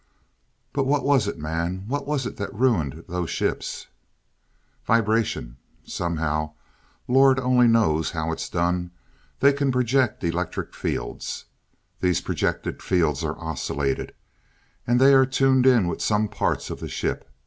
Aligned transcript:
"But 0.73 0.87
what 0.87 1.03
was 1.05 1.27
it, 1.27 1.37
man, 1.37 1.83
what 1.87 2.07
was 2.07 2.25
it 2.25 2.37
that 2.37 2.51
ruined 2.51 3.05
those 3.07 3.29
ships?" 3.29 3.85
"Vibration. 4.83 5.57
Somehow 5.83 6.53
Lord 7.07 7.39
only 7.39 7.67
knows 7.67 8.09
how 8.09 8.31
it's 8.31 8.49
done 8.49 8.89
they 9.41 9.53
can 9.53 9.71
project 9.71 10.23
electric 10.23 10.73
fields. 10.73 11.45
These 11.99 12.21
projected 12.21 12.81
fields 12.81 13.23
are 13.23 13.37
oscillated, 13.37 14.15
and 14.87 14.99
they 14.99 15.13
are 15.13 15.23
tuned 15.27 15.67
in 15.67 15.85
with 15.85 16.01
some 16.01 16.27
parts 16.27 16.71
of 16.71 16.79
the 16.79 16.89
ship. 16.89 17.29